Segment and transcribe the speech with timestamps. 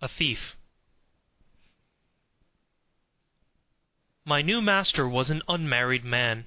[0.00, 0.56] 30 A Thief
[4.24, 6.46] My new master was an unmarried man.